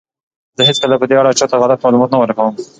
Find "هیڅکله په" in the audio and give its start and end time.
0.69-1.05